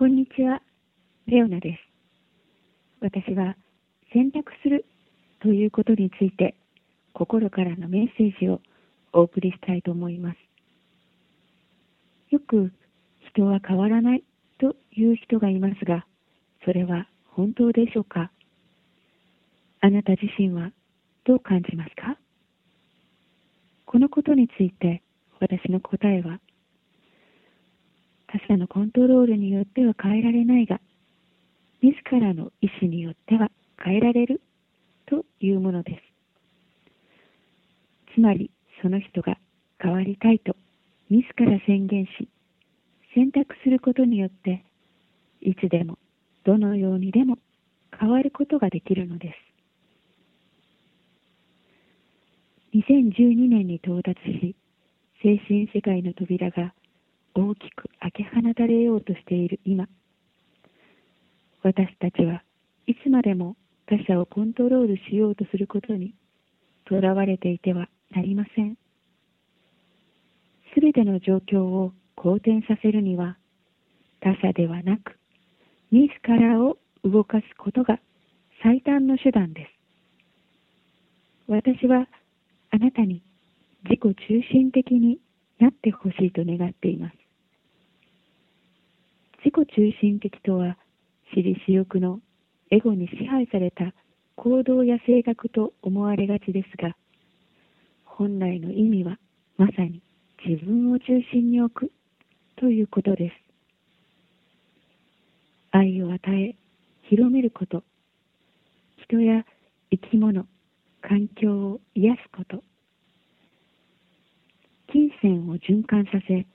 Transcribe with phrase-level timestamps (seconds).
[0.00, 0.62] こんにちは、
[1.26, 1.78] レオナです。
[3.02, 3.54] 私は
[4.14, 4.86] 選択する
[5.42, 6.54] ということについて
[7.12, 8.62] 心からのメッセージを
[9.12, 10.38] お送りしたいと思います。
[12.30, 12.72] よく
[13.30, 14.24] 人は変わらない
[14.58, 16.06] という人がいますが、
[16.64, 18.30] それは本当でしょうか？
[19.82, 20.70] あなた自身は
[21.26, 22.16] どう感じますか？
[23.84, 25.02] このことについて
[25.40, 26.40] 私の答えは
[28.32, 30.80] 他者のコントロールによっては変えられないが、
[31.82, 33.50] 自らの意思によっては
[33.82, 34.40] 変えられる
[35.06, 36.00] というもので
[38.08, 38.14] す。
[38.14, 39.36] つまり、その人が
[39.80, 40.54] 変わりたいと
[41.10, 42.28] 自ら宣言し、
[43.14, 44.64] 選択することによって、
[45.40, 45.98] いつでも、
[46.44, 47.36] どのようにでも
[47.98, 49.34] 変わることができるので
[52.72, 52.76] す。
[52.76, 54.54] 2012年に到達し、
[55.20, 56.72] 精神世界の扉が
[57.34, 59.86] 大きく開け放たれようとしている今
[61.62, 62.42] 私たちは
[62.86, 63.56] いつまでも
[63.86, 66.14] 他者をコントロールしようとすることに
[66.86, 68.76] とらわれていてはなりません。
[70.74, 73.36] すべての状況を好転させるには
[74.20, 75.18] 他者ではなく
[75.90, 77.98] 自らを動かすことが
[78.62, 79.70] 最短の手段です。
[81.48, 82.06] 私は
[82.70, 83.22] あなたに
[83.84, 84.14] 自己中
[84.52, 85.18] 心的に
[85.58, 87.19] なってほしいと願っています。
[89.42, 90.76] 自己中心的とは、
[91.32, 92.20] 私利私欲の
[92.70, 93.94] エゴに支配された
[94.36, 96.94] 行動や性格と思われがちですが、
[98.04, 99.18] 本来の意味は
[99.56, 100.02] まさに
[100.46, 101.92] 自分を中心に置く
[102.56, 103.34] ということです。
[105.70, 106.56] 愛を与え、
[107.08, 107.82] 広めること、
[109.04, 109.44] 人や
[109.90, 110.46] 生き物、
[111.00, 112.62] 環境を癒すこと、
[114.92, 116.46] 金銭を循環させ、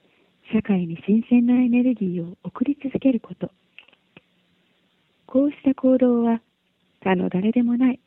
[0.52, 3.50] 社会に新鮮なエネルギーを送り続けること。
[5.26, 6.40] こうした行動は
[7.00, 8.00] 他の誰でもない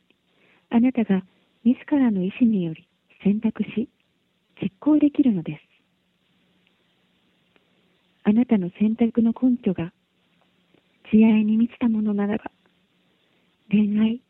[0.70, 1.22] あなたが
[1.64, 2.88] 自らの意思により
[3.22, 3.88] 選択し
[4.62, 5.62] 実行できるのです。
[8.24, 9.92] あなたの選択の根拠が
[11.12, 12.44] 慈愛に満ちたものならば
[13.70, 14.20] 恋愛、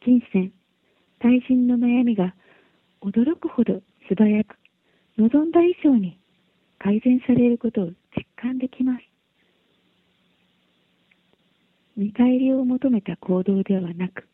[0.00, 0.52] 金銭、
[1.20, 2.34] 対人の悩みが
[3.02, 4.56] 驚くほど素早く
[5.18, 6.17] 望んだ以上に
[6.78, 9.04] 改善されることを実感できます。
[11.96, 14.28] 見返りを求めた行動ではなく、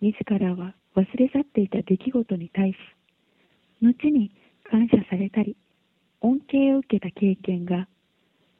[0.00, 2.76] 自らは忘れ去っていた出来事に対し、
[3.80, 4.32] 後に
[4.64, 5.56] 感謝されたり、
[6.20, 7.86] 恩恵を受けた経験が、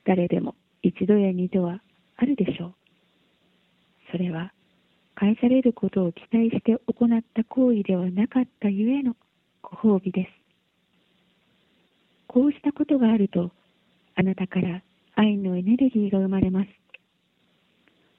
[0.05, 1.83] 誰でも一度や二度は
[2.17, 2.75] あるでしょう。
[4.13, 4.53] それは、
[5.17, 9.17] 返されることを期待して行った行為ではなかったゆえの
[9.61, 10.40] ご褒美です。
[12.33, 13.51] こうしたことがあると、
[14.15, 14.85] あなたから
[15.17, 16.69] 愛のエネルギーが生まれます。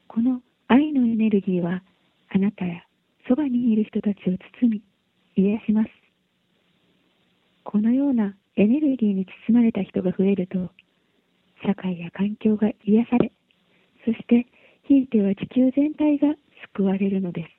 [0.09, 1.81] この愛のエネルギーは、
[2.27, 2.83] あなたや
[3.25, 4.81] そばにいる人たちを包み、
[5.37, 5.89] 癒します。
[7.63, 10.57] このようなエネルギーに包まれた人が増えると、
[11.65, 13.31] 社会や環境が癒され、
[14.03, 14.45] そして
[14.89, 16.35] ひいては地球全体が
[16.75, 17.49] 救われるのです。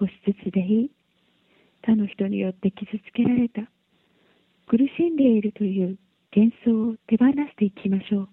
[0.00, 0.90] 少しずつでいい。
[1.82, 3.60] 他の人によって傷つけられた
[4.68, 5.96] 苦しんでいるという
[6.34, 8.28] 幻想を手放していきましょう。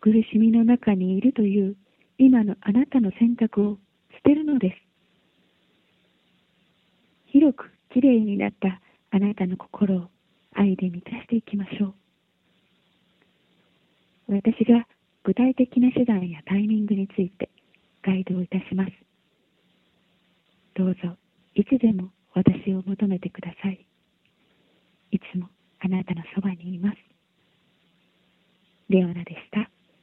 [0.00, 1.76] 苦しみの中にいるという
[2.16, 3.78] 今のあなたの選択を
[4.14, 4.76] 捨てるのです。
[7.32, 10.08] 広くきれいになったあなたの心を
[10.54, 11.94] 愛で満たしていきましょう。
[14.28, 14.86] 私が
[15.24, 17.50] 具体的な手段やタイミングについて
[18.02, 18.92] ガイドをいたします。
[20.74, 21.16] どうぞ
[21.54, 23.81] いつでも私を求めてください。